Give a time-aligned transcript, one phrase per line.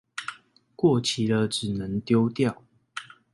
[0.75, 2.63] 過期了只能丟掉